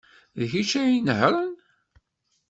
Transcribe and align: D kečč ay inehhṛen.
D 0.39 0.41
kečč 0.51 0.71
ay 0.81 0.91
inehhṛen. 0.97 1.53